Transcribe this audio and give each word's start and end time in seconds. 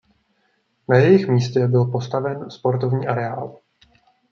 Na 0.89 0.97
jejich 0.97 1.27
místě 1.27 1.67
byl 1.67 1.85
postaven 1.85 2.49
sportovní 2.51 3.07
areál. 3.07 3.59